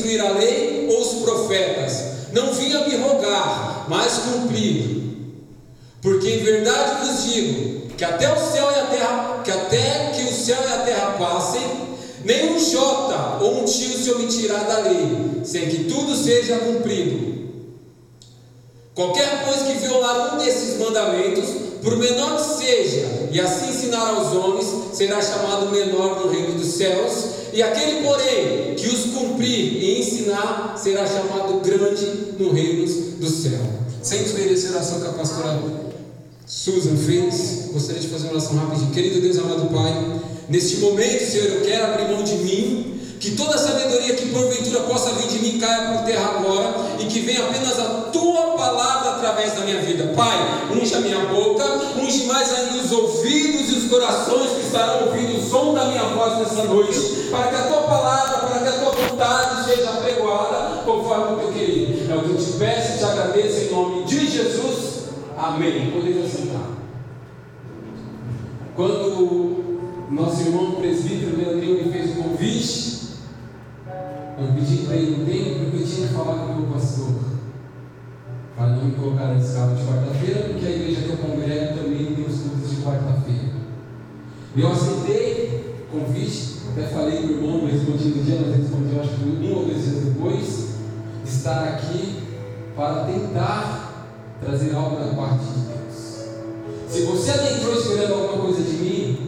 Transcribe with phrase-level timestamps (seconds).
[0.00, 2.04] destruir a lei ou os profetas.
[2.32, 5.00] Não vim a me rogar, mas cumprir.
[6.00, 10.22] Porque em verdade vos digo que até o céu e a terra, que até que
[10.22, 11.62] o céu e a terra passem,
[12.24, 17.30] nenhum jota ou um tio se omitirá da lei, sem que tudo seja cumprido.
[18.94, 21.48] Qualquer coisa que violar um desses mandamentos,
[21.82, 26.74] por menor que seja, e assim ensinar aos homens, será chamado menor no reino dos
[26.74, 32.06] céus, e aquele, porém, que os cumprir e ensinar, será chamado grande
[32.38, 33.60] no reino dos céus.
[34.02, 35.62] Sem desmerecer a oração que a pastora
[36.46, 38.92] Susan fez, gostaria de fazer uma oração rápida.
[38.92, 42.89] Querido Deus amado Pai, neste momento, Senhor, eu quero abrir mão de mim
[43.20, 47.20] que toda sabedoria que porventura possa vir de mim caia por terra agora e que
[47.20, 50.14] venha apenas a tua palavra através da minha vida.
[50.16, 50.38] Pai,
[50.72, 51.62] unge a minha boca,
[51.98, 56.04] unge mais ainda os ouvidos e os corações que estarão ouvindo o som da minha
[56.04, 60.82] voz nessa noite, para que a tua palavra, para que a tua vontade seja pregoada
[60.86, 62.10] conforme o teu querido.
[62.10, 65.00] É o que eu te peço e te agradeço em nome de Jesus.
[65.36, 65.90] Amém.
[65.90, 66.70] Podemos sentar.
[68.74, 69.60] Quando
[70.10, 72.99] nosso irmão presbítero Leandrinho me fez o convite,
[74.40, 77.14] eu pedi para ele um tempo porque eu tinha que falar com o meu pastor.
[78.56, 82.14] Para não me colocar na escala de quarta-feira, porque a igreja que eu congrego também
[82.14, 83.50] tem os cultos de quarta-feira.
[84.56, 88.98] Eu aceitei o convite, até falei para o irmão, não respondi no dia, mas respondi
[88.98, 90.68] acho que um ou dois dias depois,
[91.24, 92.22] de estar aqui
[92.74, 94.08] para tentar
[94.40, 96.26] trazer algo da parte de Deus.
[96.88, 99.18] Se você adentrou esperando alguma coisa de mim,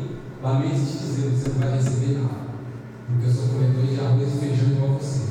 [0.42, 2.41] lamento te dizer, você não vai receber nada.
[3.06, 5.22] Porque eu sou corredor de arroz e feijão igual você.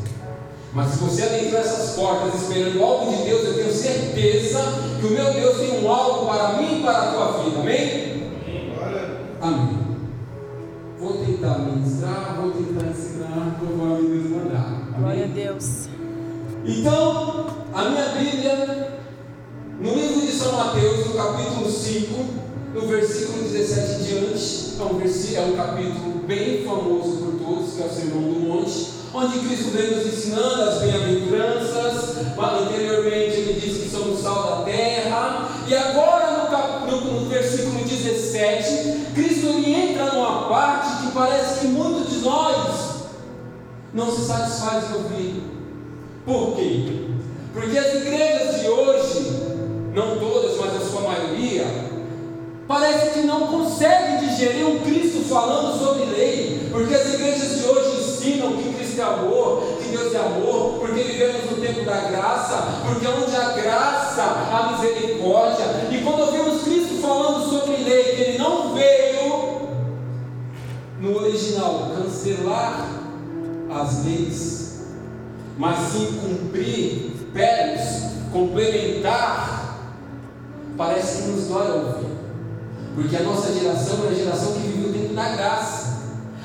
[0.74, 4.60] Mas se você adentrou essas portas esperando algo de Deus, eu tenho certeza
[5.00, 7.60] que o meu Deus tem um algo para mim e para a tua vida.
[7.60, 8.12] Amém?
[9.42, 9.78] Amém.
[10.98, 14.66] Vou tentar ministrar, vou tentar ensinar conforme Deus mandar.
[14.66, 15.00] Amém?
[15.00, 15.90] Glória a Deus.
[16.64, 19.00] Então, a minha Bíblia,
[19.80, 22.26] no livro de São Mateus, no capítulo 5,
[22.76, 27.86] no versículo 17 em diante, é um, versículo, é um capítulo bem famoso que é
[27.86, 32.18] o Sermão do Monte, onde Cristo vem nos ensinando as bem-aventuranças.
[32.38, 39.14] Anteriormente ele disse que somos sal da terra, e agora no, cap, no, versículo 17,
[39.14, 43.06] Cristo ele entra numa parte que parece que muitos de nós
[43.94, 45.44] não se satisfaz de ouvir.
[46.26, 47.08] Por quê?
[47.54, 49.01] Porque as igrejas de hoje,
[52.72, 58.00] parece que não conseguem digerir um Cristo falando sobre lei, porque as igrejas de hoje
[58.00, 62.80] ensinam que Cristo é amor, que Deus é amor, porque vivemos no tempo da graça,
[62.88, 68.38] porque onde há graça, há misericórdia, e quando ouvimos Cristo falando sobre lei, que Ele
[68.38, 69.68] não veio
[71.02, 72.88] no original cancelar
[73.70, 74.84] as leis,
[75.58, 79.78] mas sim cumprir, pelos, complementar,
[80.78, 82.11] parece que nos dói ouvir.
[82.96, 86.02] Porque a nossa geração é a geração que viveu dentro da graça.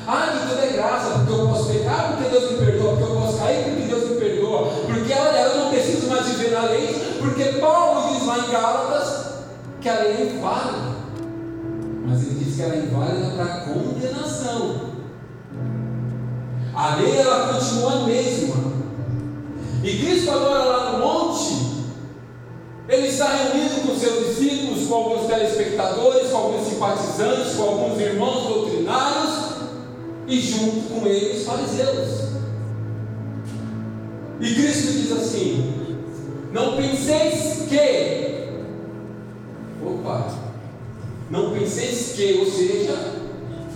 [0.07, 3.17] Ah, que tudo é graça, porque eu posso pecar, porque Deus me perdoa, porque eu
[3.17, 4.71] posso cair, porque Deus me perdoa.
[4.87, 9.27] Porque olha, eu não preciso mais viver na lei, porque Paulo diz lá em Gálatas
[9.81, 10.97] que a lei é inválida.
[12.07, 14.81] Mas ele diz que ela é inválida para condenação.
[16.73, 18.55] A lei ela continua a mesma.
[19.83, 21.84] E Cristo agora lá no monte,
[22.89, 28.48] ele está reunido com seus discípulos, com alguns telespectadores, com alguns simpatizantes, com alguns irmãos
[28.48, 29.47] doutrinários
[30.26, 32.26] e junto com eles fariseus.
[34.41, 35.74] E Cristo diz assim:
[36.52, 38.48] Não penseis que,
[39.84, 40.34] opa,
[41.30, 43.14] não penseis que, ou seja,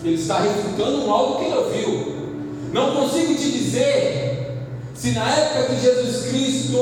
[0.04, 2.20] ele está refutando algo que ele ouviu.
[2.72, 4.29] Não consigo te dizer
[5.00, 6.76] se na época que Jesus Cristo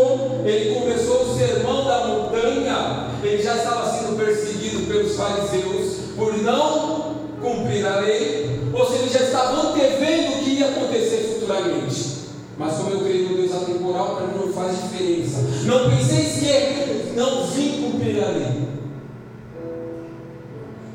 [0.44, 7.14] ele começou o sermão da montanha, ele já estava sendo perseguido pelos fariseus por não
[7.40, 12.18] cumprir a lei, ou se ele já estava antevendo o que ia acontecer futuramente.
[12.58, 15.38] Mas como eu creio no Deus atemporal, para mim não faz diferença.
[15.64, 18.68] Não penseis que não vim cumprir a lei.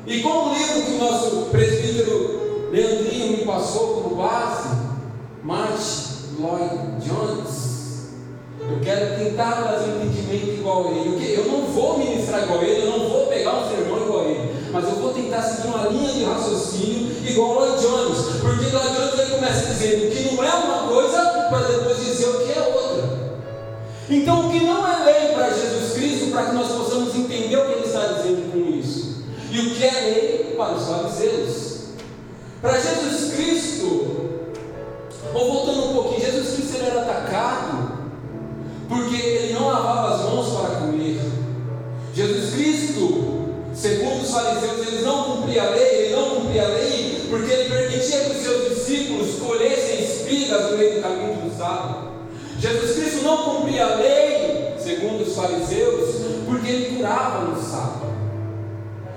[0.06, 4.68] E como o livro que o nosso presbítero Leandrinho me passou como base,
[5.42, 6.13] Marte
[6.44, 7.64] Lloyd Jones,
[8.60, 11.34] eu quero tentar trazer um entendimento igual a ele.
[11.34, 14.24] Eu não vou ministrar igual a ele, eu não vou pegar um sermão igual a
[14.24, 18.76] ele, mas eu vou tentar seguir uma linha de raciocínio igual a Lloyd Jones, porque
[18.76, 21.18] Lloyd Jones ele começa dizendo que não é uma coisa
[21.48, 23.24] para depois dizer o que é outra.
[24.10, 27.66] Então, o que não é lei para Jesus Cristo, para que nós possamos entender o
[27.66, 31.74] que ele está dizendo com isso, e o que é lei para os fariseus.
[32.60, 34.24] Para Jesus Cristo,
[35.34, 35.63] ou
[38.94, 41.20] porque ele não lavava as mãos para comer.
[42.14, 47.26] Jesus Cristo, segundo os fariseus, ele não cumpria a lei, ele não cumpria a lei,
[47.28, 52.14] porque ele permitia que os seus discípulos colhessem espigas no meio do caminho do sábado.
[52.60, 56.14] Jesus Cristo não cumpria a lei, segundo os fariseus,
[56.46, 58.14] porque ele curava no sábado.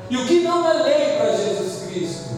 [0.09, 2.37] E o que não é lei para Jesus Cristo?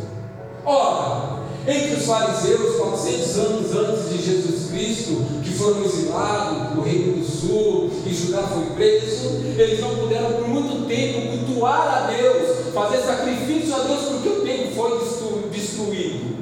[0.66, 1.29] Ora,
[1.70, 7.24] entre os fariseus, 400 anos antes de Jesus Cristo, que foram exilados do Reino do
[7.24, 12.98] Sul e Judá foi preso, eles não puderam por muito tempo cultuar a Deus, fazer
[13.04, 16.40] sacrifício a Deus, porque o templo foi destruído.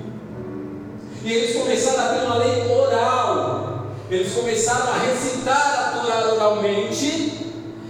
[1.23, 7.33] E eles começaram a ter uma lei oral, eles começaram a recitar a Torá oralmente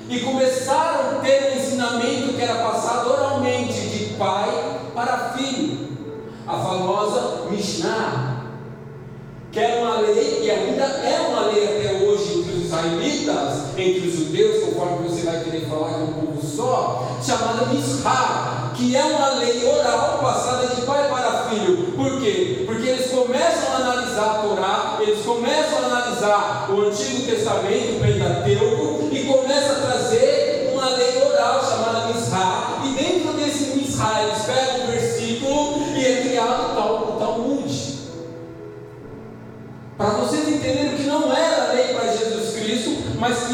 [0.10, 5.88] e começaram a ter um ensinamento que era passado oralmente de pai para filho
[6.48, 8.46] a famosa Mishnah,
[9.58, 14.08] que era uma lei e ainda é uma lei até hoje entre os israelitas, entre
[14.08, 18.96] os judeus, conforme você vai querer falar que é um povo só, chamada Mishá, que
[18.96, 21.92] é uma lei oral passada de pai para filho.
[21.96, 22.66] Por quê?
[22.68, 28.00] Porque eles começam a analisar a Torá, eles começam a analisar o Antigo Testamento, o
[28.00, 28.77] Pentateuco,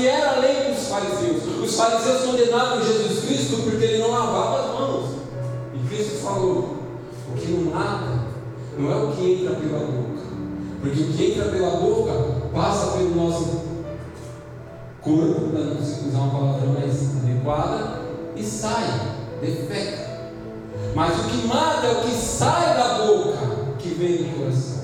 [0.08, 1.44] era lei para os fariseus.
[1.64, 5.10] Os fariseus condenavam Jesus Cristo porque ele não lavava as mãos.
[5.74, 6.78] E Cristo falou:
[7.32, 8.24] o que não mata
[8.78, 10.24] não é o que entra pela boca,
[10.82, 12.12] porque o que entra pela boca
[12.54, 13.62] passa pelo nosso
[15.02, 18.02] corpo, para não usar uma palavra mais adequada,
[18.36, 20.14] e sai, defeca.
[20.96, 23.38] Mas o que mata é o que sai da boca,
[23.80, 24.83] que vem do coração.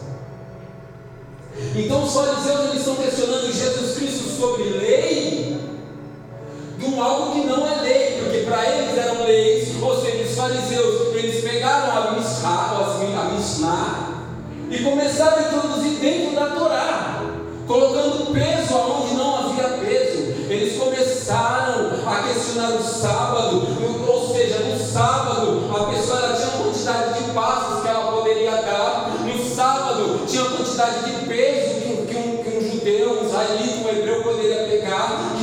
[1.79, 5.57] Então os fariseus eles estão questionando Jesus Cristo sobre lei,
[6.77, 10.35] de um algo que não é lei, porque para eles eram leis, ou seja, os
[10.35, 14.09] fariseus eles pegaram a Mishnah, a Mishnah
[14.69, 17.23] e começaram a introduzir dentro da Torá,
[17.65, 20.19] colocando peso aonde não havia peso.
[20.49, 23.67] Eles começaram a questionar o sábado,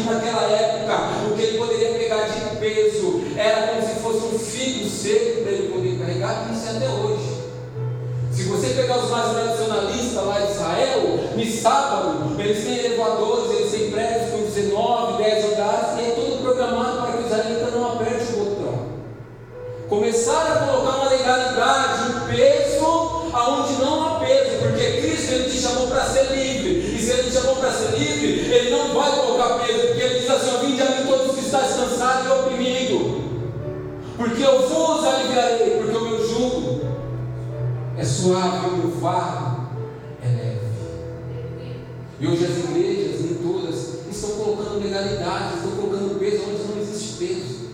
[0.06, 4.88] naquela época o que ele poderia pegar de peso era como se fosse um figo
[4.88, 7.36] seco para ele poder carregar, isso é até hoje.
[8.36, 11.00] Se você pegar os mais tradicionalistas lá de Israel,
[11.34, 16.42] no sábado, eles têm elevadores, eles têm prédios com 19, 10 andares, e é tudo
[16.42, 18.86] programado para que o israelita não aperte o botão.
[19.88, 25.58] Começaram a colocar uma legalidade, um peso, aonde não há peso, porque Cristo ele te
[25.58, 29.12] chamou para ser livre, e se ele te chamou para ser livre, ele não vai
[29.12, 29.94] colocar peso,
[34.36, 36.80] porque eu vos aliviarei, porque o meu jugo
[37.96, 39.68] é suave, o meu fardo
[40.22, 40.60] é leve.
[42.20, 47.16] E hoje as igrejas, em todas, estão colocando legalidade, estão colocando peso onde não existe
[47.16, 47.70] peso.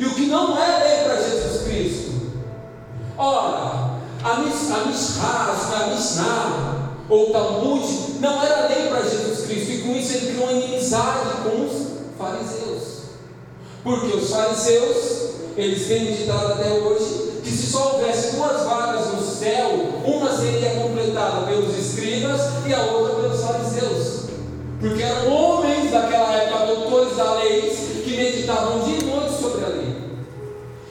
[0.00, 2.12] E o que não é lei para Jesus Cristo?
[3.18, 7.86] Ora, a Mishra, a Mishnah, ou Talmud,
[8.20, 11.88] não era lei para Jesus Cristo, e com isso ele criou uma inimizade com os
[12.18, 12.86] fariseus.
[13.84, 15.15] Porque os fariseus,
[15.56, 19.70] eles têm ditado até hoje, que se só houvesse duas vagas no céu,
[20.04, 24.26] uma seria completada pelos escribas e a outra pelos fariseus.
[24.78, 27.62] Porque eram homens daquela época, doutores da lei,
[28.04, 29.96] que meditavam dia e noite sobre a lei.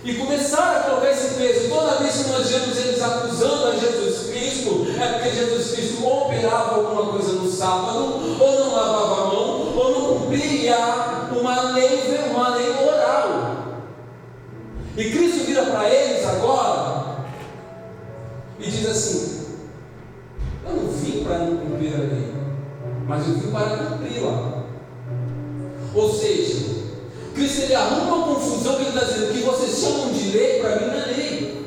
[0.03, 1.69] E começaram a colocar esse peso.
[1.69, 6.25] Toda vez que nós vemos eles acusando a Jesus Cristo, é porque Jesus Cristo ou
[6.25, 8.74] operava alguma coisa no sábado, ou não
[14.97, 17.17] E Cristo vira para eles agora
[18.57, 19.45] e diz assim:
[20.65, 22.33] Eu não vim para não cumprir a lei,
[23.05, 24.63] mas eu vim para cumpri-la.
[25.93, 26.75] Ou seja,
[27.33, 30.77] Cristo ele arruma uma confusão que ele está dizendo: que vocês chamam de lei, para
[30.77, 31.65] mim não é lei.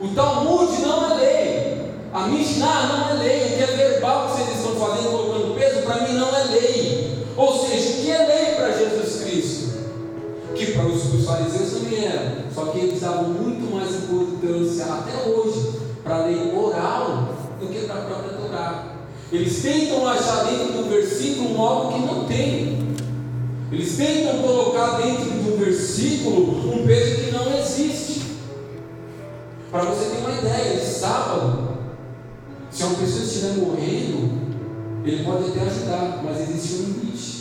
[0.00, 1.78] O Talmud não é lei.
[2.14, 3.44] A Mishnah não é lei.
[3.44, 6.87] O que é verbal que vocês estão fazendo, colocando peso, para mim não é lei.
[11.28, 16.52] Fariseus também era, só que eles davam muito mais importância até hoje para a lei
[16.56, 18.94] oral do que para a própria Torá.
[19.30, 22.88] Eles tentam achar dentro do versículo algo que não tem.
[23.70, 28.22] Eles tentam colocar dentro do versículo um peso que não existe.
[29.70, 31.68] Para você ter uma ideia, de sábado,
[32.70, 34.48] se uma pessoa estiver morrendo,
[35.04, 37.37] ele pode até ajudar, mas existe um limite.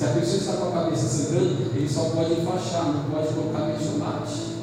[0.00, 3.66] Se a pessoa está com a cabeça sangrando, ele só pode enfaixar, não pode colocar
[3.66, 4.56] mexilate.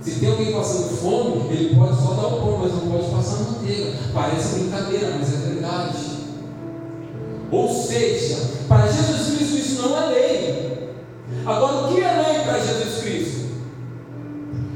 [0.00, 3.44] Se tem alguém passando fome, ele pode só dar o pão, mas não pode passar
[3.44, 3.92] manteiga.
[4.12, 5.96] Parece brincadeira, mas é verdade.
[7.52, 10.90] Ou seja, para Jesus Cristo isso não é lei.
[11.46, 13.46] Agora, o que é lei para Jesus Cristo?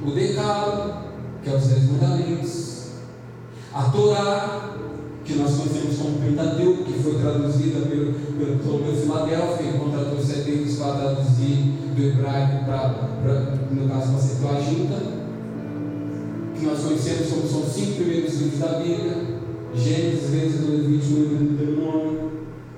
[0.07, 0.95] O decálogo,
[1.43, 2.85] que é os dez mandamentos.
[3.75, 4.78] A Torá,
[5.29, 10.77] que nós conhecemos como Pentateuco, que foi traduzida pelo, pelo Ptolomeu Filadélfia, que contratou 70
[10.79, 11.57] para traduzir
[11.95, 15.19] do hebraico para, no caso, para Septuaginta
[16.59, 19.17] que nós conhecemos como são os cinco primeiros livros da Bíblia,
[19.75, 22.33] Gênesis, Êxodo, Levítico, Número, Deuteronômio,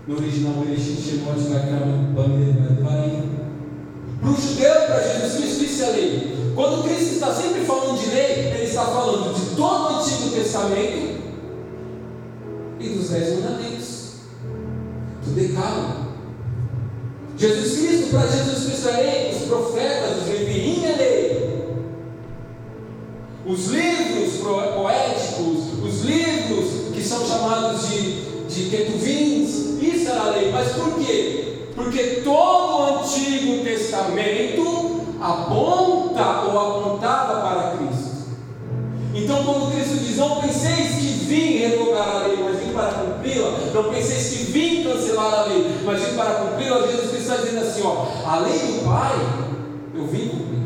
[0.08, 3.30] no original Bereshit, Shemot, Vacram, Bamir, Devarim.
[4.20, 6.36] Para o judeu, para Jesus Cristo, isso é lei.
[6.54, 11.19] Quando Cristo está sempre falando de lei, ele está falando de todo o Antigo Testamento
[12.80, 14.12] e dos Dez Mandamentos,
[15.24, 16.10] do Decálogo.
[17.36, 21.30] Jesus Cristo, para Jesus Cristo é lei, os profetas, os leviim é lei.
[23.46, 30.50] Os livros poéticos, os livros que são chamados de, de ketuvins, isso era lei.
[30.52, 31.66] Mas por quê?
[31.74, 38.09] Porque todo o Antigo Testamento aponta ou apontava para Cristo.
[39.14, 43.50] Então, quando Cristo diz: Não penseis que vim revogar a lei, mas vim para cumpri-la.
[43.74, 46.86] Não penseis que vim cancelar a lei, mas vim para cumpri-la.
[46.86, 49.14] Jesus Cristo está dizendo assim: ó, A lei do Pai,
[49.94, 50.60] eu vim cumprir.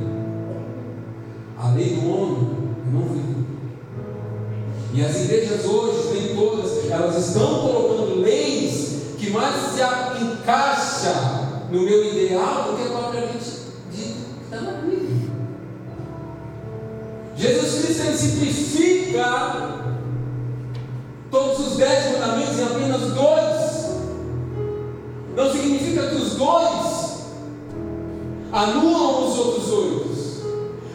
[1.58, 2.48] A lei do homem,
[2.92, 3.34] não vi.
[4.92, 9.80] E as igrejas hoje, nem todas, elas estão colocando leis que mais se
[10.22, 13.03] encaixa no meu ideal do que propriamente
[18.14, 19.80] ele simplifica
[21.30, 23.84] todos os dez mandamentos em apenas dois.
[25.34, 27.24] Não significa que os dois
[28.52, 30.04] anulam os outros oito.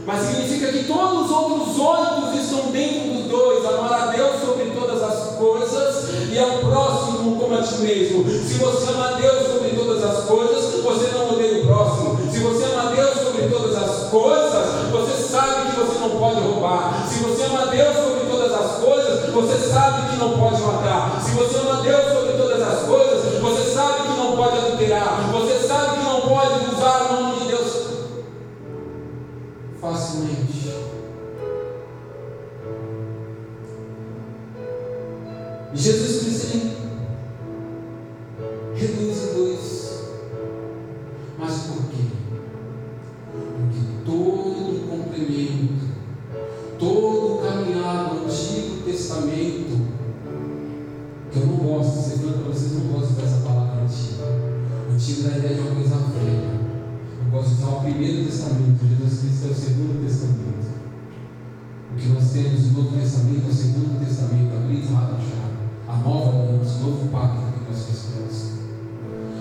[0.05, 4.71] Mas significa que todos os outros oito estão dentro dos dois: amar a Deus sobre
[4.71, 8.23] todas as coisas e ao próximo como a ti mesmo.
[8.29, 12.19] Se você ama a Deus sobre todas as coisas, você não odeia o próximo.
[12.31, 16.39] Se você ama a Deus sobre todas as coisas, você sabe que você não pode
[16.39, 17.08] roubar.
[17.19, 21.21] Se você ama Deus sobre todas as coisas, você sabe que não pode matar.
[21.21, 22.18] Se você ama Deus sobre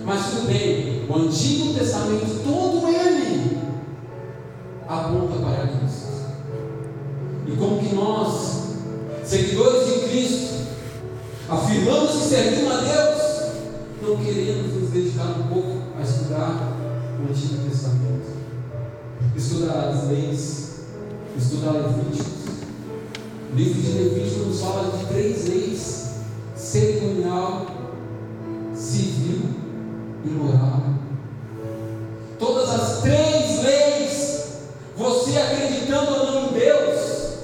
[0.08, 3.58] Mas tudo bem, o Antigo Testamento, todo ele
[4.88, 6.08] aponta para Cristo.
[7.46, 8.68] E como que nós,
[9.22, 10.66] seguidores de Cristo,
[11.46, 13.18] afirmamos que servimos a Deus,
[14.00, 16.78] não queremos nos dedicar um pouco a estudar
[17.20, 18.38] o Antigo Testamento.
[19.36, 20.70] Estudar as leis,
[21.36, 22.26] estudar Levíticos.
[23.52, 26.10] O livro de Levítico nos fala de três leis:
[26.56, 27.77] cerimonial,
[30.30, 30.82] moral.
[32.38, 34.44] Todas as três leis,
[34.96, 37.38] você acreditando ou não em Deus,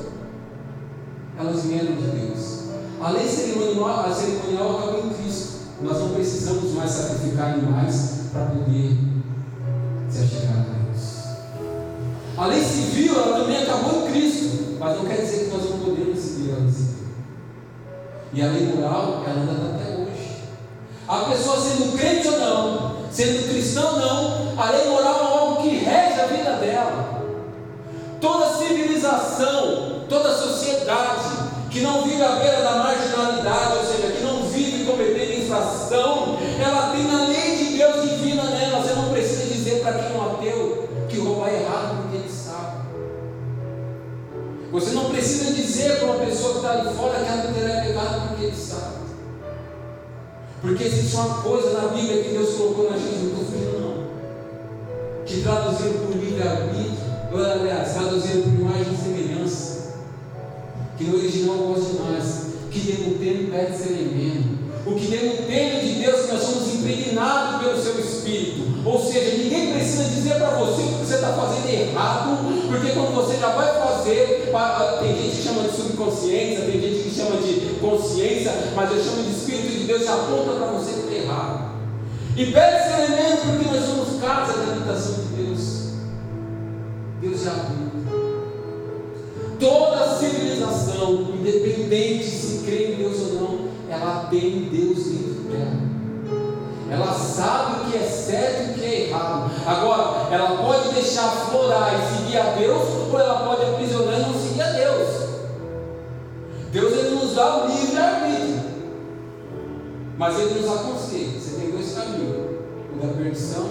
[1.38, 2.60] elas vieram de Deus.
[3.00, 5.54] A lei cerimonial, a cerimonial acabou em Cristo.
[5.82, 8.96] Nós não precisamos mais sacrificar animais para poder
[10.08, 11.24] se achegar a Deus.
[12.36, 15.78] A lei civil, ela também acabou em Cristo, mas não quer dizer que nós não
[15.78, 16.94] podemos seguir a lei civil.
[18.32, 19.53] E a lei moral, ela ainda
[30.08, 35.42] toda sociedade que não vive à beira da marginalidade, ou seja, que não vive cometendo
[35.42, 38.80] infração, ela tem a lei de Deus divina nela.
[38.80, 42.30] Você não precisa dizer para quem é um ateu que roubar é errado porque ele
[42.30, 42.84] sabe.
[44.70, 48.28] Você não precisa dizer para uma pessoa que está ali fora que adulterar é pecado
[48.28, 49.04] porque ele sabe.
[50.60, 54.04] Porque existe uma coisa na Bíblia que Deus colocou na gente, não estou não.
[55.26, 57.03] Que traduziram por livre-arbítrio,
[57.42, 59.94] aliás, traduziram por imagem e semelhança.
[60.96, 62.44] Que no original eu gosto demais.
[62.70, 64.64] Que demutendo pede ser elemento.
[64.86, 68.64] O que demutendo de Deus que nós somos impregnados pelo seu Espírito.
[68.84, 72.38] Ou seja, ninguém precisa dizer para você que você está fazendo errado,
[72.68, 74.44] porque quando você já vai fazer
[75.00, 79.22] tem gente que chama de subconsciência, tem gente que chama de consciência, mas eu chamo
[79.22, 81.74] de Espírito de Deus, já aponta para você que está errado.
[82.36, 85.33] E pede esse elemento porque nós somos casa da habitação de.
[87.24, 88.04] Deus já abriu.
[89.58, 95.94] Toda civilização, independente se crê em Deus ou não, ela tem Deus dentro dela.
[96.90, 99.50] Ela sabe o que é certo e o que é errado.
[99.66, 104.34] Agora, ela pode deixar florar e seguir a Deus, ou ela pode aprisionar e não
[104.34, 105.08] seguir a Deus.
[106.72, 108.64] Deus ele nos dá o livre arbítrio.
[110.18, 111.40] Mas ele nos aconselha.
[111.40, 112.56] Você tem dois caminhos:
[112.92, 113.66] o da perdição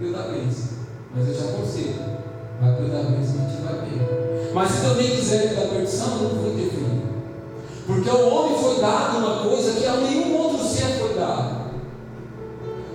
[0.00, 0.68] e o da bênção.
[1.14, 2.21] Mas eu te aconselho.
[2.62, 4.52] Vai pelo da bênção te vai bem.
[4.54, 7.02] Mas se também quiser da perdição, não vou interferir.
[7.84, 11.72] Porque ao homem foi dado uma coisa que a nenhum outro ser foi dado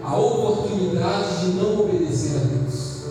[0.02, 3.08] a oportunidade de não obedecer a Deus.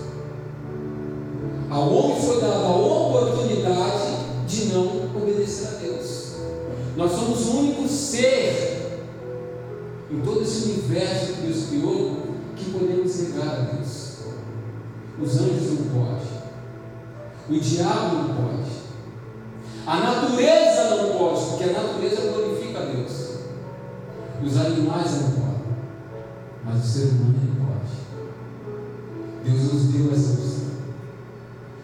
[1.68, 4.16] Ao homem foi dada a oportunidade
[4.48, 6.36] de não obedecer a Deus.
[6.96, 9.02] Nós somos o único ser
[10.10, 12.16] em todo esse universo que Deus criou
[12.56, 14.06] que podemos negar a Deus.
[15.20, 16.35] Os anjos não podem.
[17.48, 18.70] O diabo não pode.
[19.86, 23.26] A natureza não pode, porque a natureza glorifica a Deus.
[24.44, 25.46] Os animais não podem
[26.66, 27.94] mas o ser humano ele pode.
[29.44, 30.66] Deus nos deu essa opção.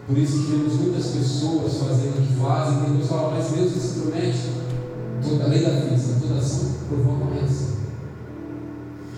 [0.05, 3.71] Por isso que temos muitas pessoas fazendo o que fazem, tem pessoas falam, mas Deus
[3.71, 4.63] se promete.
[5.23, 7.77] Toda a lei da física, toda ação provoca uma reação.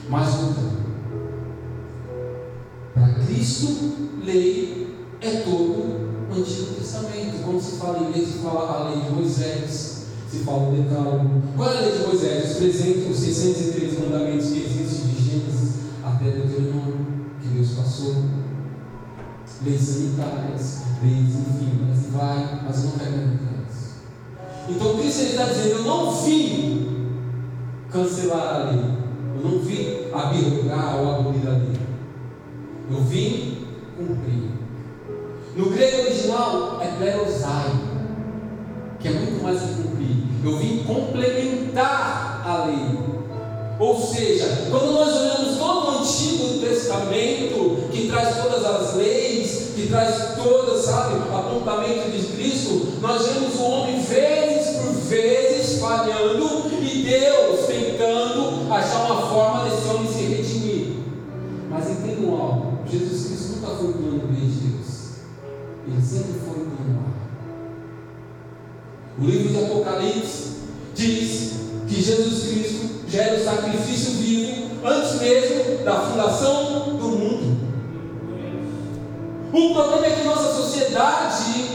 [0.08, 0.64] Mas outra,
[2.94, 6.05] para Cristo, lei é todo
[6.40, 7.44] Antigo Testamento.
[7.44, 11.42] Como se fala em vez de falar a lei de Moisés, se fala o decálogo.
[11.56, 12.52] Qual é a lei de Moisés?
[12.52, 17.06] Os 300, os 603 mandamentos que existem de Gênesis até Deuteronômio,
[17.42, 18.16] que Deus passou.
[19.64, 23.66] Leis sanitárias, leis, enfim, mas vai, mas não quero entrar
[24.70, 26.88] Então Cristo está dizendo, eu não vim
[27.90, 28.84] cancelar a lei,
[29.36, 31.80] eu não vim abrogar ou abolir a lei.
[32.92, 33.66] Eu vim
[33.98, 34.55] cumprir.
[35.56, 37.72] No grego original é plerosai,
[39.00, 40.18] que é muito mais que cumprir.
[40.44, 43.00] Eu vim complementar a lei.
[43.80, 49.88] Ou seja, quando nós olhamos todo o Antigo Testamento, que traz todas as leis, que
[49.88, 54.45] traz todas, sabe, apontamento de Cristo, nós vemos o homem vezes
[65.88, 67.22] ele sempre foi o plano A.
[69.22, 70.56] O livro de Apocalipse
[70.94, 71.54] diz
[71.88, 77.56] que Jesus Cristo já era o sacrifício vivo antes mesmo da fundação do mundo.
[79.54, 81.66] O problema é que nossa sociedade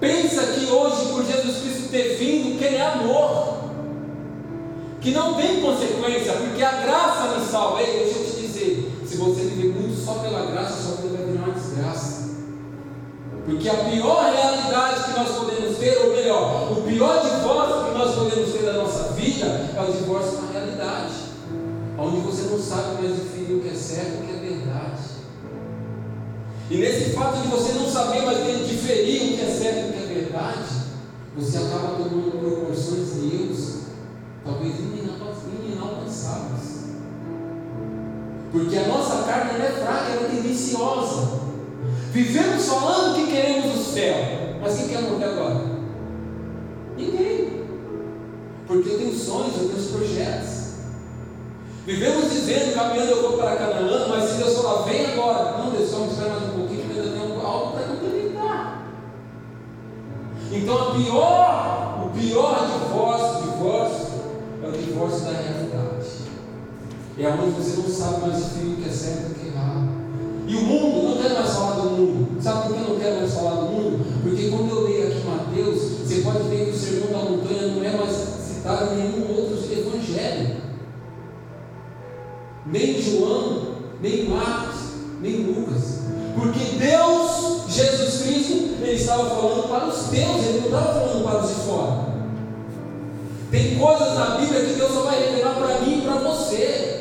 [0.00, 3.56] pensa que hoje, por Jesus Cristo ter vindo, que Ele é amor,
[5.00, 7.82] que não tem consequência, porque a graça me salva.
[7.82, 11.44] Ei, deixa eu te dizer: se você viver muito só pela graça, vida vai virar
[11.44, 12.15] uma desgraça.
[13.46, 18.16] Porque a pior realidade que nós podemos ter, ou melhor, o pior divórcio que nós
[18.16, 21.14] podemos ter da nossa vida é o divórcio na realidade.
[21.96, 25.02] Onde você não sabe mais definir o que é certo e o que é verdade.
[26.68, 29.92] E nesse fato de você não saber mais diferir o que é certo e o
[29.92, 30.86] que é verdade,
[31.36, 33.82] você acaba tomando proporções de erros,
[34.44, 36.86] talvez inalcançáveis.
[38.50, 41.35] Porque a nossa carne é fraca, ela é tendenciosa.
[42.12, 44.16] Vivemos falando que queremos o céu,
[44.60, 45.60] mas quem quer morrer agora?
[46.96, 47.64] Ninguém.
[48.66, 50.56] Porque eu tenho sonhos, eu tenho projetos.
[51.86, 55.58] Vivemos dizendo, caminhando eu vou para Canaã, mas se Deus falar, vem agora.
[55.58, 58.86] Não, Deus, me espera mais um pouquinho, porque ainda tenho algo para complementar.
[60.50, 64.06] Então a pior, o pior divórcio, divórcio,
[64.64, 66.06] é o divórcio da realidade.
[67.18, 69.85] É onde você não sabe mais o que é certo e o que é errado.
[70.46, 72.42] E o mundo, não quero mais falar do mundo.
[72.42, 74.06] Sabe por que eu não quero mais falar do mundo?
[74.22, 77.84] Porque quando eu leio aqui Mateus, você pode ver que o sermão da montanha não
[77.84, 80.56] é mais citado em nenhum outro evangelho.
[82.64, 83.62] Nem João,
[84.00, 84.76] nem Marcos,
[85.20, 86.00] nem Lucas.
[86.36, 91.44] Porque Deus, Jesus Cristo, ele estava falando para os teus, ele não estava falando para
[91.44, 92.06] os de fora.
[93.50, 96.95] Tem coisas na Bíblia que Deus só vai revelar para mim e para você.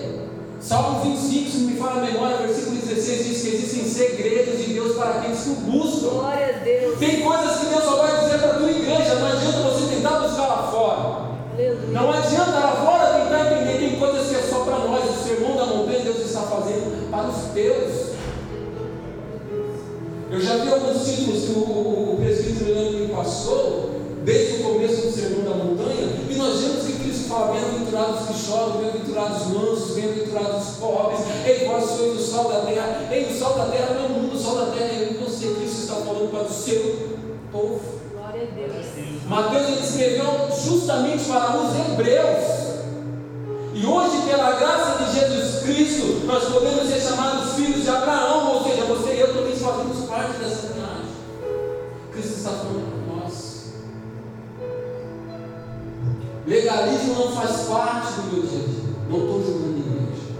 [0.65, 4.97] Salmo 25, se me fala a memória, versículo 16 diz que existem segredos de Deus
[4.97, 6.10] para aqueles que o buscam.
[6.10, 6.97] Glória a Deus.
[6.97, 10.19] Tem coisas que Deus só vai dizer para a tua igreja, não adianta você tentar
[10.21, 11.36] buscar lá fora.
[11.54, 11.91] Aleluia.
[11.91, 15.04] Não adianta lá fora tentar entender, tem coisas que é só para nós.
[15.08, 18.15] O sermão da montanha Deus está fazendo para os teus.
[20.32, 23.91] Eu já vi alguns títulos que o, o, o presbítero passou,
[24.23, 28.34] desde o começo do Sermão da Montanha, e nós vemos que Cristo fala: bem-aventurados que
[28.34, 33.54] choram, bem-aventurados mansos, bem-aventurados pobres, ei, vós sois o sal da terra, ei, o sal
[33.54, 36.32] da terra não é o mundo, o sal da terra é você, Cristo está falando
[36.32, 37.10] para o seu
[37.52, 37.82] povo.
[38.13, 38.86] Glória a Deus.
[39.28, 42.65] Mateus ele escreveu justamente para os hebreus.
[43.74, 48.63] E hoje, pela graça de Jesus Cristo, nós podemos ser chamados filhos de Abraão, ou
[48.63, 51.15] seja, você e eu também fazemos parte dessa linhagem.
[52.13, 52.94] Cristo está falando
[56.76, 58.96] Legalismo não faz parte do meu dia a dia.
[59.10, 60.36] Não estou julgando igreja.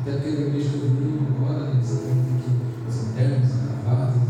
[0.00, 3.50] Até porque a igreja que eu agora, né, você tem que os internos,
[3.84, 4.22] gravados.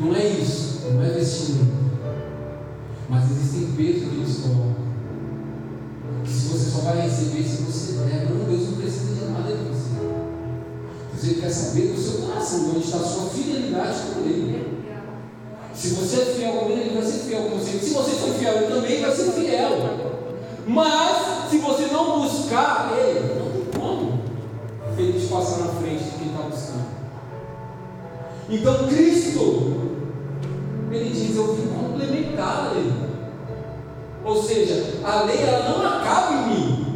[0.00, 1.70] Não é isso, não é vestimento.
[3.08, 4.90] Mas existem pesos que eles colocam.
[6.24, 9.52] Que se você só vai receber se você der, não, Deus não precisa de nada
[9.54, 9.90] de você.
[11.14, 14.80] Você quer saber do seu coração, onde está a sua fidelidade com Ele.
[15.72, 17.78] Se você é fiel com Ele, Ele vai ser fiel com você.
[17.78, 20.09] Se você for fiel, Ele também vai ser fiel.
[20.66, 24.22] Mas, se você não buscar Ele, não tem como
[24.96, 26.90] te passar na frente de quem está buscando.
[28.48, 29.90] Então, Cristo,
[30.90, 32.92] Ele diz: Eu vim complementar a lei.
[34.24, 36.86] Ou seja, a lei ela não acaba em mim.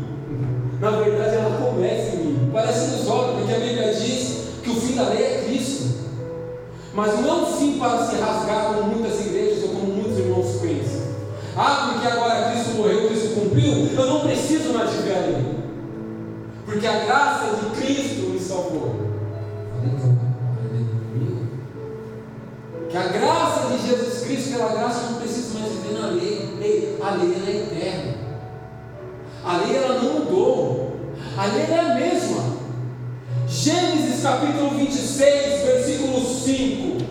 [0.81, 2.50] Na verdade, ela começa em mim.
[2.53, 5.94] Parece nos olhos, porque a Bíblia diz que o fim da lei é Cristo.
[6.92, 10.61] Mas não é um fim para se rasgar como muitas igrejas ou como muitos irmãos
[10.61, 11.05] pensam.
[11.57, 13.04] Ah, porque agora Cristo morreu,
[13.96, 15.64] eu não preciso mais de lei.
[16.64, 18.94] Porque a graça de Cristo me salvou.
[19.83, 20.14] Falei
[22.88, 26.59] que a graça de Jesus Cristo, pela graça, eu não preciso mais viver na lei.
[26.61, 28.14] Ei, a lei ela é eterna.
[29.44, 30.96] A lei ela não mudou.
[31.37, 32.54] A lei é a mesma.
[33.48, 37.04] Gênesis capítulo 26, versículo 5.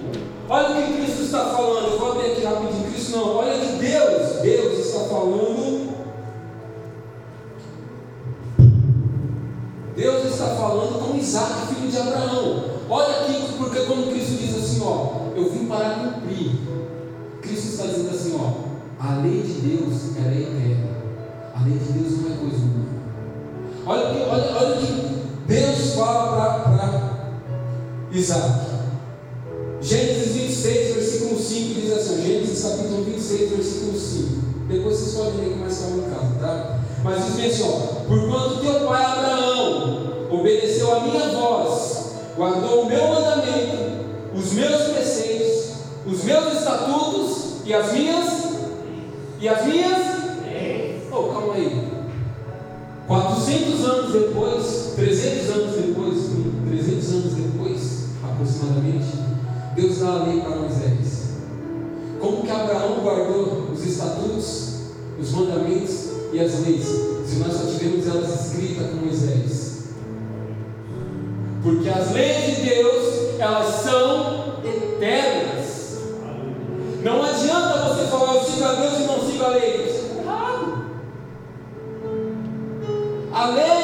[0.49, 1.91] Olha o que Cristo está falando.
[1.91, 2.91] Eu vou abrir aqui rapidinho.
[2.91, 3.35] Cristo não.
[3.35, 3.72] Olha que
[11.23, 12.63] Isaac, filho de Abraão.
[12.89, 16.59] Olha aqui, porque quando Cristo diz assim, ó, eu vim para cumprir.
[17.41, 18.51] Cristo está dizendo assim, ó,
[18.99, 20.97] a lei de Deus ela é eterna.
[21.55, 22.83] A lei de Deus não é coisa humana.
[23.85, 27.31] Olha, olha, olha o que Deus fala para
[28.11, 28.73] Isaac.
[29.81, 34.29] Gênesis 26, versículo 5 diz assim, Gênesis capítulo 26, versículo 5.
[34.67, 36.79] Depois vocês podem ler mais calma em casa, tá?
[37.03, 40.02] Mas diz assim, ó, porquanto teu pai Abraão
[40.33, 43.77] obedeceu a minha voz, guardou o meu mandamento,
[44.35, 45.73] os meus preceitos,
[46.05, 48.43] os meus estatutos e as minhas
[49.39, 50.13] e as minhas
[51.15, 51.91] Oh, calma aí.
[53.05, 56.17] 400 anos depois, 300 anos depois,
[56.69, 59.05] 300 anos depois, aproximadamente,
[59.75, 61.33] Deus dá a lei para Moisés.
[62.19, 64.73] Como que Abraão guardou os estatutos,
[65.19, 66.85] os mandamentos e as leis,
[67.27, 69.72] se nós só tivemos elas escritas com Moisés?
[71.63, 75.97] Porque as leis de Deus, elas são eternas.
[77.01, 79.85] Não adianta você falar eu sigo a Deus e não sigo a lei.
[79.85, 80.85] Isso é errado.
[83.31, 83.82] A lei,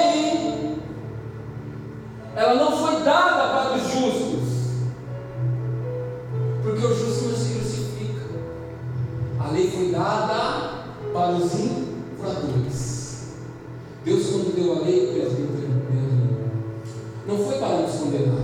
[17.99, 18.43] condenar,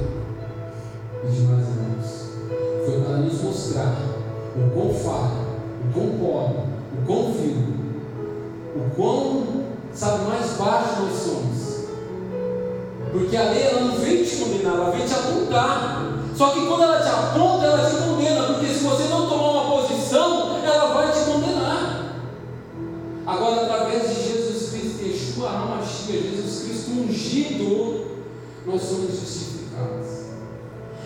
[1.24, 3.96] meus demais irmãos, foi para nos mostrar
[4.56, 5.45] o quão falho,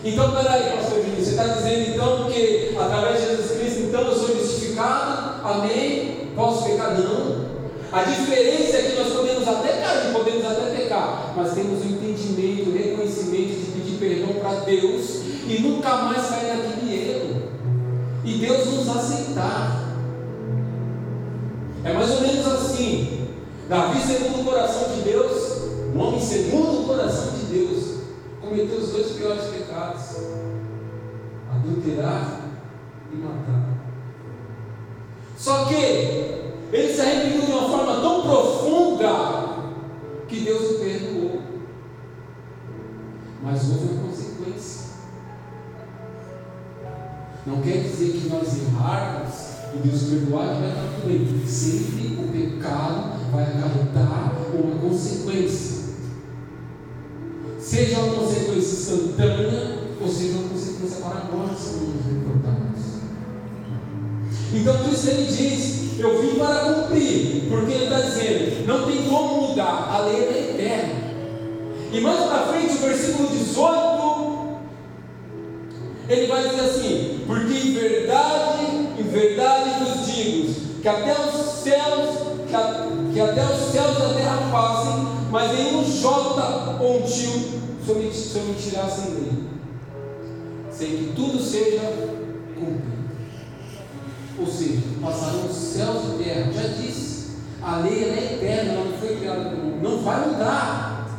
[0.03, 4.15] Então, peraí, pastor Juninho, você está dizendo então que através de Jesus Cristo, então eu
[4.15, 5.45] sou justificado?
[5.45, 6.29] Amém?
[6.35, 6.97] Posso pecar?
[6.97, 7.49] Não.
[7.91, 12.69] A diferença é que nós podemos até cair, podemos até pecar, mas temos o entendimento,
[12.69, 17.41] o reconhecimento de pedir perdão para Deus e nunca mais cair naquele erro.
[18.23, 19.78] E Deus nos aceitar.
[28.59, 30.17] Cometeu os dois piores pecados:
[31.53, 32.41] adulterar
[33.11, 33.69] e matar.
[35.37, 39.09] Só que ele se arrependeu de uma forma tão profunda
[40.27, 41.41] que Deus o perdoou.
[43.41, 44.89] Mas houve uma consequência.
[47.45, 51.47] Não quer dizer que nós errarmos e Deus perdoar que vai estar tudo bem.
[51.47, 55.78] Sempre o pecado vai acarretar uma consequência.
[57.69, 62.81] Seja uma consequência instantânea ou seja uma consequência para nós que somos reportados.
[64.51, 69.03] Então por isso ele diz, eu vim para cumprir, porque ele está dizendo, não tem
[69.03, 70.95] como mudar, a lei é eterna.
[71.93, 74.57] E mais para frente, o versículo 18,
[76.09, 78.65] ele vai dizer assim: Porque em verdade,
[78.97, 82.15] em verdade vos digo, que até os céus,
[82.47, 87.07] que, a, que até os céus da terra passem, mas em um jota ou um
[87.93, 89.49] somente tirassem dele,
[90.71, 91.81] sem que tudo seja
[92.55, 92.99] cumprido.
[94.37, 96.51] Ou seja, passarão céus e terra.
[96.53, 101.09] Já disse, a lei é eterna, ela não foi criada por não vai mudar.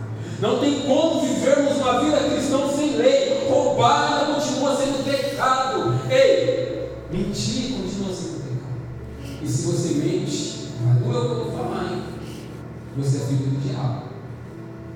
[0.41, 3.47] Não tem como vivermos uma vida cristã sem lei.
[3.49, 6.01] Roubar continua sendo pecado.
[6.11, 9.43] Ei, mentir continua sendo pecado.
[9.43, 12.03] E se você mente, vai doer o que eu vou falar, hein?
[12.97, 14.05] Você é filho do diabo.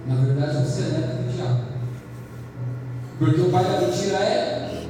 [0.07, 1.24] Na verdade, você é neto.
[3.25, 4.87] Porque o pai da mentira é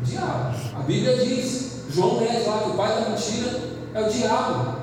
[0.00, 0.56] o diabo.
[0.74, 3.60] A Bíblia diz, João 10 lá, que o pai da mentira
[3.92, 4.76] é o diabo.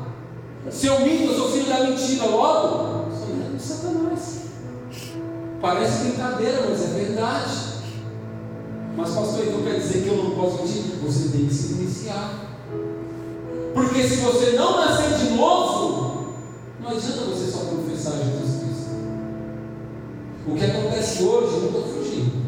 [0.70, 4.42] Se eu minto, eu sou filho da mentira, logo, sou neto de Satanás.
[5.60, 7.72] Parece brincadeira, mas é verdade.
[8.96, 10.84] Mas, pastor, então quer dizer que eu não posso mentir?
[11.04, 12.34] Você tem que se iniciar.
[13.74, 16.36] Porque se você não nascer de novo,
[16.80, 18.92] não adianta você só confessar Jesus Cristo.
[20.48, 22.41] O que acontece hoje, não estou fugindo,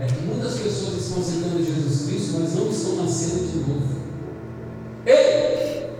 [0.00, 3.94] é que muitas pessoas estão aceitando Jesus Cristo, mas não estão nascendo de novo.
[5.06, 5.90] Ei!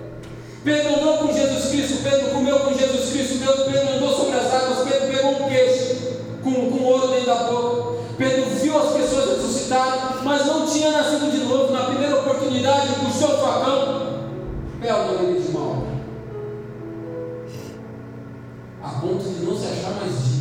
[0.65, 4.89] Pedro andou com Jesus Cristo, Pedro comeu com Jesus Cristo, Pedro andou sobre as águas,
[4.89, 7.95] Pedro pegou um peixe com, com ouro dentro da boca.
[8.17, 11.73] Pedro viu as pessoas ressuscitarem, mas não tinha nascido de novo.
[11.73, 14.31] Na primeira oportunidade, puxou o facão,
[14.81, 15.85] pé na orelha de mal.
[18.83, 20.34] A ponto de não se achar mais digno.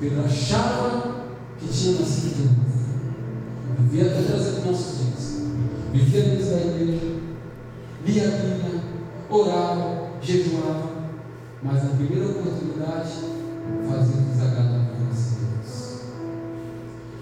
[0.00, 1.26] Pedro achava
[1.58, 2.70] que tinha nascido de novo.
[3.80, 5.10] Vivia até trazer nossos dias
[5.92, 7.16] vivia dentro da igreja,
[8.06, 8.80] lia a Bíblia,
[9.28, 10.90] orava, jejuava,
[11.62, 13.10] mas na primeira oportunidade
[13.88, 16.00] fazia desagradável de Deus.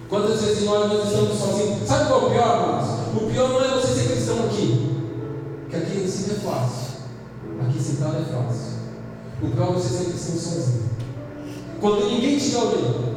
[0.09, 1.88] Quantas vezes nós, nós estamos sozinhos?
[1.88, 3.23] Sabe qual é o pior, irmãos?
[3.23, 4.97] O pior não é você ser cristão aqui,
[5.71, 6.88] que aqui em cima é fácil,
[7.62, 8.79] aqui sentado é fácil.
[9.43, 10.88] O pior é você ser cristão sozinho.
[11.81, 13.09] Quando ninguém estiver olhando,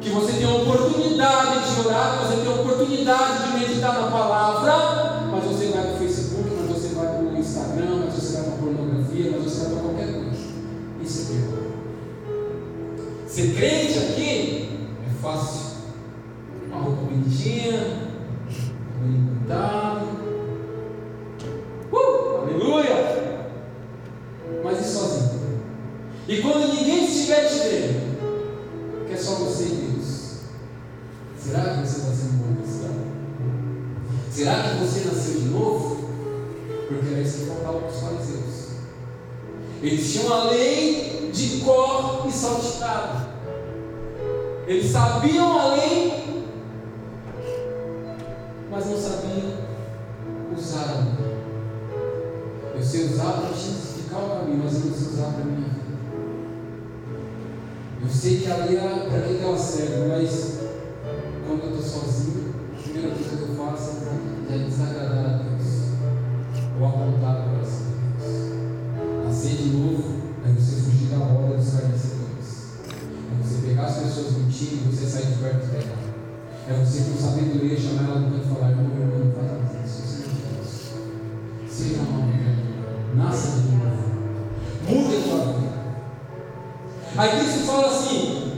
[0.00, 4.10] que você tem a oportunidade de orar, que você tem a oportunidade de meditar na
[4.10, 8.36] palavra, mas você vai para o Facebook, mas você vai para o Instagram, mas você
[8.36, 10.44] vai para a pornografia, mas você vai para qualquer coisa.
[11.02, 11.64] Isso é pior.
[13.26, 15.74] Ser crente aqui é fácil.
[16.66, 18.03] Uma roupa bonitinha,
[26.26, 30.14] E quando ninguém estiver te vendo, que é só você e Deus.
[31.38, 32.94] Será que você está sendo bom cristão?
[34.30, 36.08] Será que você nasceu de novo?
[36.88, 38.64] Porque era isso que faltava para os fariseus.
[39.82, 43.28] Eles tinham a lei de cor e saltitado.
[44.66, 46.46] Eles sabiam a lei,
[48.70, 49.58] mas não sabiam
[50.56, 51.34] usar a lei.
[52.74, 55.73] Eu sei usar para justificar o caminho, mas eu não sei usar para vida.
[58.04, 60.58] Eu sei que a lei é para que ela serve, mas
[61.46, 63.92] quando eu estou sozinho, a primeira coisa que eu faço
[64.50, 65.66] é desagradar a Deus,
[66.78, 69.24] ou apontar o coração de Deus.
[69.24, 70.04] Nascer de novo
[70.44, 72.48] é você fugir da roda dos carnecedores,
[72.92, 75.96] é você pegar as pessoas mentindo e você sair de perto dela,
[76.68, 80.02] é você com sabedoria chamar ela no canto e falar: meu irmão, não faz isso,
[80.04, 80.92] isso
[81.64, 81.68] é.
[81.68, 82.54] Seja uma mulher,
[83.16, 84.04] nasça de novo,
[84.86, 85.64] mude a sua vida.
[87.16, 87.93] Aí Cristo fala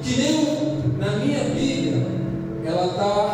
[0.06, 2.06] que nem na minha Bíblia
[2.64, 3.25] ela está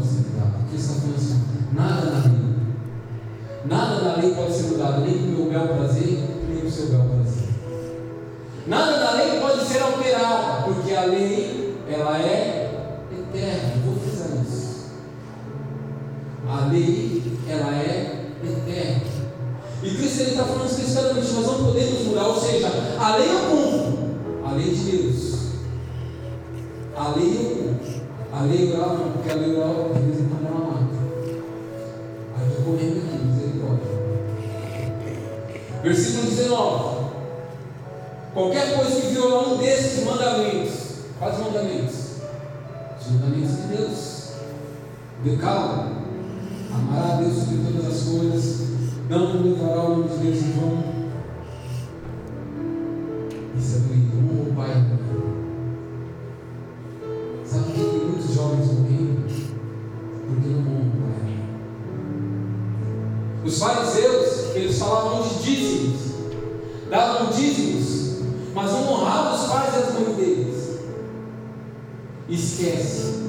[0.00, 0.52] pode ser mudado.
[0.60, 2.40] Porque assim, nada na lei.
[3.66, 7.04] Nada na lei pode ser mudado, nem o meu bel prazer, nem o seu bel
[7.04, 7.48] prazer.
[8.66, 13.82] Nada na lei pode ser alterado, porque a lei, ela é eterna.
[13.84, 14.90] vou frisar isso.
[16.48, 19.10] A lei, ela é eterna.
[19.82, 24.46] E Cristo está falando especificamente, nós não podemos mudar, ou seja, a lei eu cumpro,
[24.46, 25.40] a lei de Deus.
[26.96, 27.99] A lei eu cumpro.
[28.32, 30.94] A lei oral não, porque a lei oral de vez em quando ela mata.
[32.36, 33.90] Aí estou correndo aqui, misericórdia.
[35.82, 37.00] Versículo 19.
[38.32, 40.72] Qualquer coisa que violar um desses mandamentos,
[41.18, 41.96] quais mandamentos?
[43.00, 44.30] Os mandamentos de Deus.
[45.24, 46.00] Decalo.
[46.72, 48.68] Amará a Deus sobre todas as coisas.
[49.08, 50.99] Não levará o nome de Deus em vão.
[63.50, 66.00] Os fariseus, eles falavam de dízimos.
[66.88, 67.80] Davam dízimos
[68.54, 70.78] mas não honrava os pais e as mães deles.
[72.28, 73.22] Esquece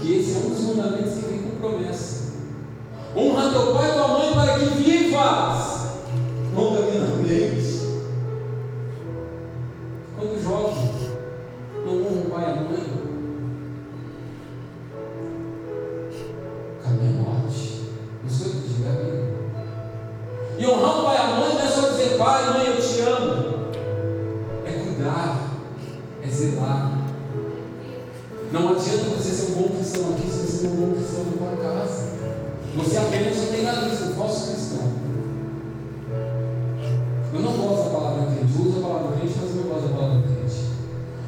[0.00, 2.24] que esse é um dos mandamentos que vem com promessa.
[3.16, 5.73] Honra teu pai e tua mãe para que vivas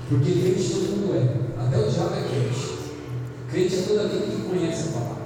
[0.08, 2.76] Porque crente todo mundo é, até o diabo é crente.
[3.50, 5.24] Crente é todo aquele que conhece a palavra.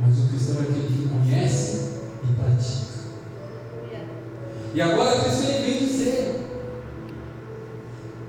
[0.00, 1.90] Mas o cristão é aquele que conhece
[2.22, 2.84] e pratica.
[4.74, 6.44] E agora Cristo vem dizer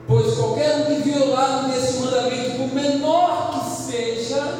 [0.08, 4.60] Pois qualquer um que violar nesse mandamento, por menor que seja,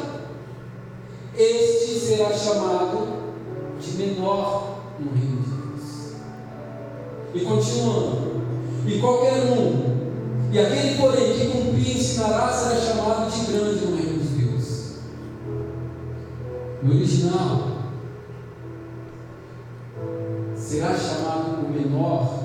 [1.36, 3.06] este será chamado
[3.80, 6.14] de menor no reino de Deus.
[7.32, 8.42] E continuando,
[8.86, 9.95] e qualquer um,
[10.52, 14.94] e aquele porém que cumprir ensinará, será chamado de grande no reino de Deus.
[16.82, 17.68] No original,
[20.56, 22.35] será chamado o menor.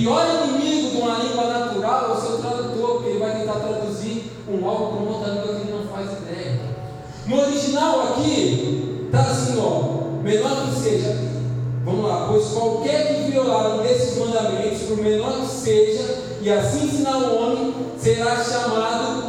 [0.00, 4.32] Pior inimigo de uma língua natural é o seu tradutor, porque ele vai tentar traduzir
[4.48, 6.58] um algo para outra língua que ele não faz ideia.
[7.26, 11.16] No original aqui, está assim, ó, menor que seja,
[11.84, 16.86] vamos lá, pois qualquer que violar um desses mandamentos, por menor que seja, e assim
[16.86, 19.19] ensinar o homem, será chamado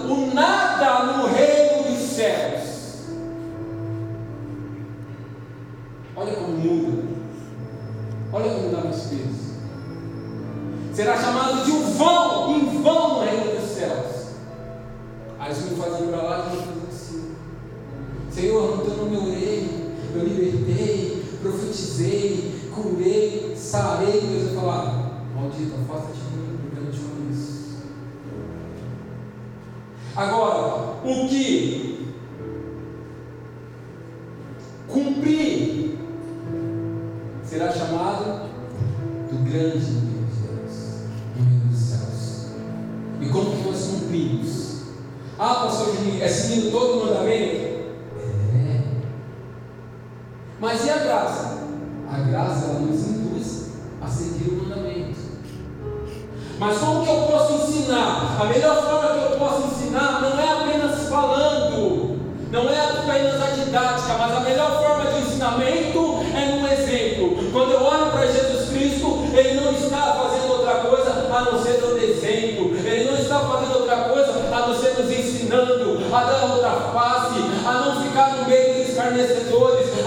[11.02, 12.21] Será chamado de um vão,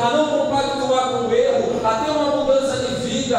[0.04, 3.38] a não compactuar com o erro, a ter uma mudança de vida,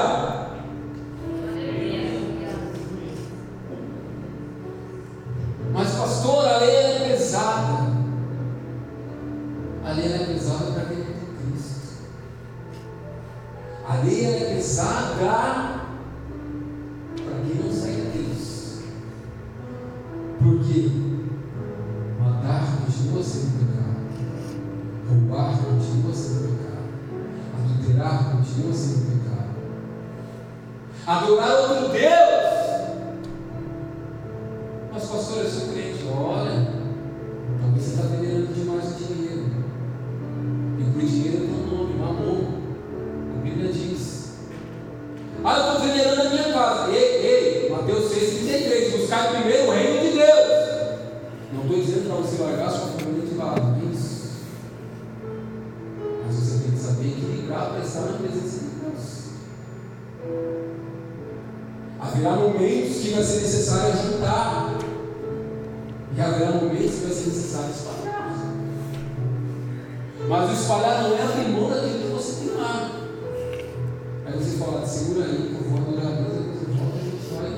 [75.21, 77.51] aí, eu vou adorar a Deus, você volta, gente vai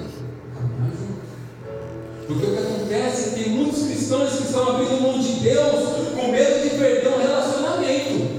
[0.53, 1.27] caminhar junto.
[2.27, 5.97] Porque o que acontece é que tem muitos cristãos que estão abrindo mão de Deus
[6.15, 8.37] com medo de perder um relacionamento.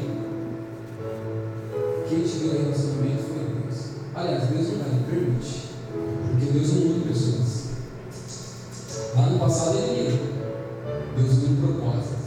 [2.08, 3.76] Quem te deu relacionamento foi Deus.
[4.14, 5.68] Aliás, Deus não vai, permite.
[6.30, 7.64] Porque Deus não muda pessoas.
[9.14, 10.38] Lá no passado ele ia.
[11.16, 12.18] Deus tem propósitos.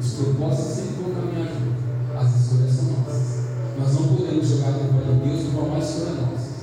[0.00, 1.43] Os propósitos sempre vão caminhar
[4.24, 6.54] podemos jogar a culpa em Deus por uma escolha nossa.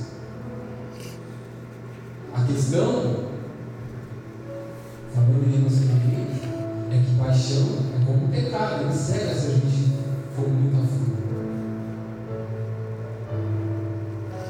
[2.34, 3.16] A questão,
[5.14, 6.32] falando em relacionamento,
[6.90, 9.92] é que paixão é como pecado, ele cega se a gente
[10.34, 11.22] for muito a fundo.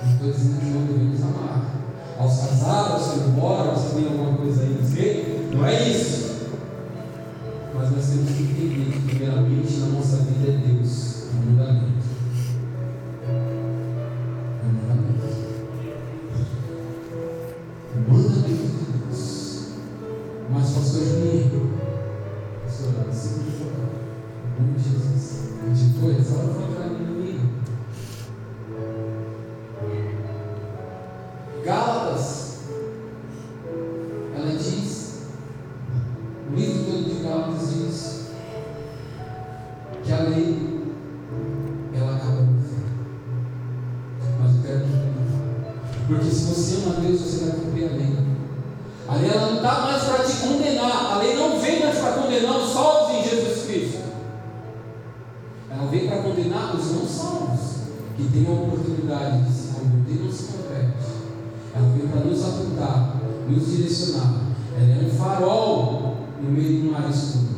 [0.03, 1.83] Não estou dizendo que não devemos amar
[2.19, 5.51] aos casados, aos que namoram, se tem alguma coisa aí dizer.
[5.53, 6.23] Não é isso.
[7.75, 11.72] Mas nós temos que entender que, primeiramente, na nossa vida é Deus, é o mandamento.
[11.72, 11.72] É
[46.07, 48.17] Porque se você ama Deus, você vai cumprir a lei.
[49.09, 51.13] A lei não está mais para te condenar.
[51.13, 54.03] A lei não vem mais para condenar os salvos em Jesus Cristo.
[55.71, 57.61] Ela vem para condenar os não salvos,
[58.17, 60.63] que têm a oportunidade de se converter nos não.
[61.75, 63.17] Ela vem para nos apontar,
[63.49, 64.35] nos direcionar.
[64.77, 67.53] Ela é um farol no meio de um mar escuro.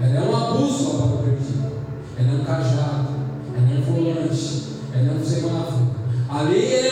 [0.00, 1.72] Ela é uma bússola para o perdido.
[2.18, 3.08] Ela é um cajado.
[3.56, 4.62] Ela é um volante.
[4.92, 5.92] Ela é um semáforo.
[6.28, 6.91] A lei é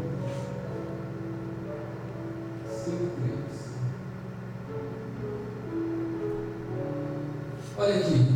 [7.81, 8.27] Olha aqui.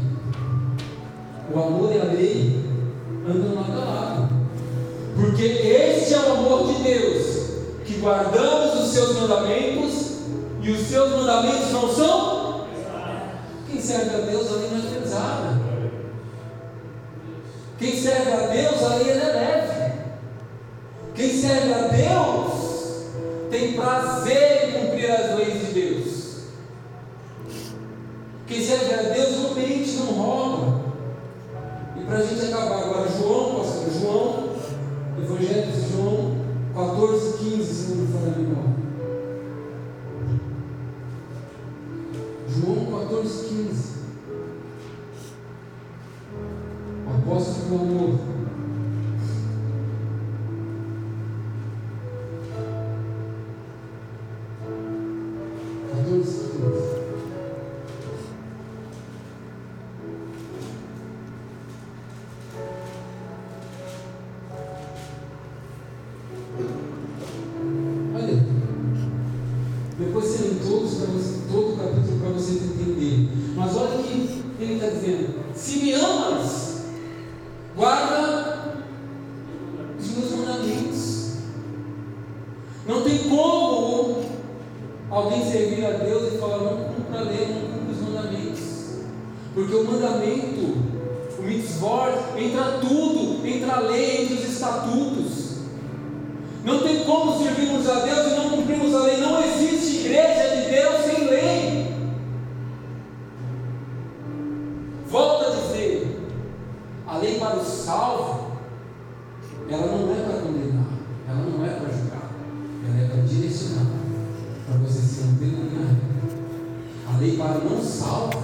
[1.54, 2.66] O amor e a lei
[3.30, 4.30] andam lado a lado.
[5.16, 7.26] Porque este é o amor de Deus,
[7.86, 10.16] que guardamos os seus mandamentos,
[10.64, 12.66] e os seus mandamentos não são?
[13.70, 15.62] Quem serve a Deus, a lei não é pesada.
[17.78, 19.94] Quem serve a Deus, a lei é leve.
[21.14, 23.12] Quem serve a Deus
[23.52, 26.16] tem prazer em cumprir as leis de Deus.
[28.48, 30.82] Quem serve a Deus não mente, não rouba.
[31.96, 34.50] E para a gente acabar agora, João, pastor, João,
[35.22, 36.36] Evangelho de João
[36.74, 38.08] 14, 15, se não me
[38.38, 38.76] memória.
[42.50, 43.75] João 14, 15.
[107.96, 108.52] Salvo,
[109.70, 110.86] ela não é para condenar,
[111.30, 112.30] ela não é para julgar,
[112.86, 113.86] ela é para direcionar,
[114.68, 115.96] para você se manter na.
[117.14, 118.44] A lei para não salvo,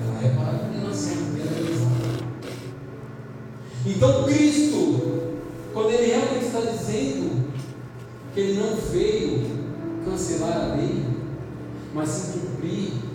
[0.00, 2.20] ela é para condenação, ela é.
[3.86, 5.40] Então Cristo
[5.72, 7.50] quando ele realmente está dizendo
[8.32, 9.50] que ele não veio
[10.04, 11.04] cancelar a lei,
[11.92, 13.09] mas sim cumprir.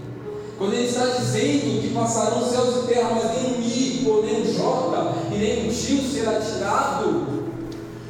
[0.57, 4.53] Quando ele está dizendo que passarão céus e terra, mas nem um i, nem um
[4.53, 7.45] j, e nem um tio será tirado.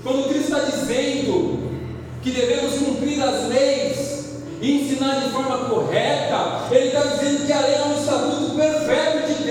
[0.03, 1.71] Quando Cristo está dizendo
[2.21, 4.25] que devemos cumprir as leis
[4.61, 9.27] e ensinar de forma correta, Ele está dizendo que a lei é um estatuto perfeito
[9.27, 9.44] de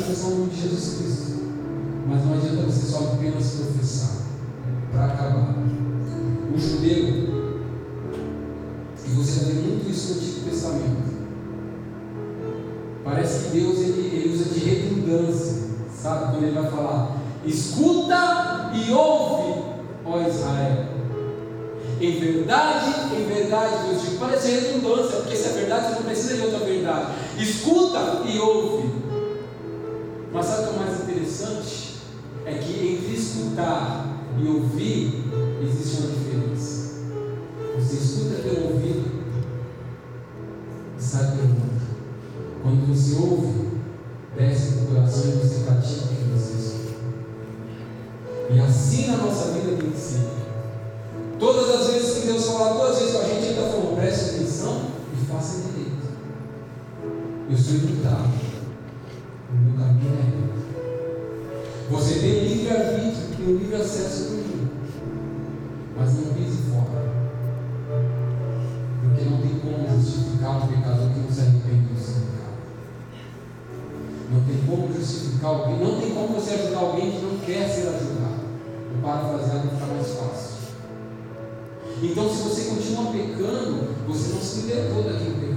[0.00, 1.30] professar o nome de Jesus Cristo.
[2.06, 4.20] Mas não adianta você só apenas professar.
[4.92, 5.54] Para acabar,
[6.52, 7.30] o judeu,
[9.06, 11.10] e você ver muito isso no Antigo Testamento.
[13.04, 16.32] Parece que Deus ele, ele usa de redundância, sabe?
[16.32, 19.62] Quando ele vai falar, escuta e ouve,
[20.04, 20.90] ó Israel.
[22.00, 26.34] Em verdade, em verdade, Deus digo, parece redundância, porque se é verdade, você não precisa
[26.34, 27.12] de outra verdade.
[27.38, 28.99] Escuta e ouve.
[30.32, 31.96] Mas sabe o que é mais interessante?
[32.46, 35.24] É que entre escutar e ouvir
[35.62, 37.00] existe uma diferença.
[37.76, 39.10] Você escuta pelo ouvido
[40.96, 41.80] e sai pelo mundo.
[42.62, 43.70] Quando você ouve,
[44.36, 46.94] desce no coração e você pratica o que você escuta.
[48.50, 50.28] E assim na nossa vida tem que ser.
[51.38, 54.36] Todas as vezes que Deus fala, todas as vezes que a gente ainda falou, preste
[54.36, 56.06] atenção e faça direito.
[57.50, 58.49] Eu sou educado.
[59.52, 60.60] O meu caminho é reto.
[61.90, 64.68] Você tem livre-arbítrio, tem livre acesso comigo.
[65.96, 67.10] Mas não pise fora.
[69.02, 72.60] Porque não tem como justificar um pecador que não se arrepende do seu pecado.
[74.30, 77.88] Não tem como justificar alguém, não tem como você ajudar alguém que não quer ser
[77.88, 78.40] ajudado.
[78.94, 80.50] O parafraseado fica mais fácil.
[82.02, 85.49] Então, se você continua pecando, você não se libertou daquele pecado.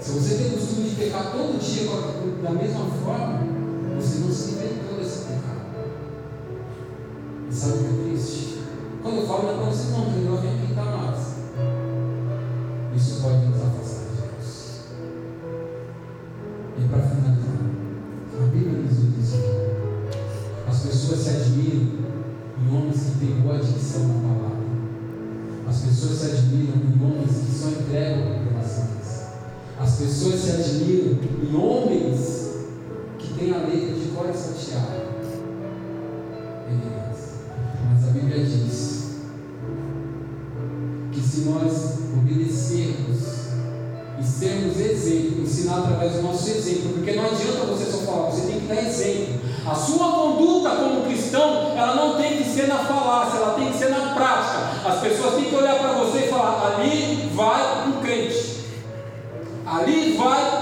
[0.00, 1.90] Se você tem o costume de pecar todo dia
[2.42, 3.40] da mesma forma,
[3.96, 5.66] você não se libertou desse pecado.
[7.50, 8.58] E sabe o que é triste?
[9.02, 11.36] Quando eu falo, não é para você não, eu venho aqui está mais.
[12.94, 14.80] Isso pode nos afastar de Deus.
[16.78, 17.56] E para finalizar,
[18.38, 19.16] a Bíblia nos diz
[20.68, 21.88] as pessoas se admiram
[22.60, 24.66] em homens que têm boa dicção na palavra.
[25.68, 26.85] As pessoas se admiram
[29.96, 32.50] As pessoas se admiram em homens
[33.18, 35.06] que têm a letra de cor salteada.
[37.90, 39.16] Mas a Bíblia diz
[41.10, 43.46] que se nós obedecermos
[44.20, 48.48] e sermos exemplo, ensinar através do nosso exemplo, porque não adianta você só falar, você
[48.48, 49.40] tem que dar exemplo.
[49.66, 53.78] A sua conduta como cristão, ela não tem que ser na falácia, ela tem que
[53.78, 54.88] ser na prática.
[54.90, 57.92] As pessoas têm que olhar para você e falar: ali vai um
[60.26, 60.55] vai